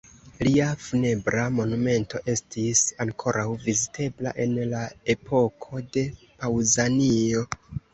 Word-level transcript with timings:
Lia 0.45 0.69
funebra 0.85 1.43
monumento 1.57 2.23
estis 2.33 2.83
ankoraŭ 3.07 3.45
vizitebla 3.69 4.37
en 4.49 4.59
la 4.75 4.85
epoko 5.19 5.87
de 5.97 6.11
Paŭzanio. 6.27 7.51